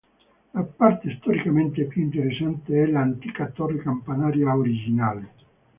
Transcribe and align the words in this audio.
La 0.53 0.63
parte 0.63 1.15
storicamente 1.19 1.83
più 1.85 2.01
interessante 2.01 2.75
è 2.75 2.87
l'antica 2.87 3.49
torre 3.51 3.77
campanaria 3.77 4.57
originale. 4.57 5.33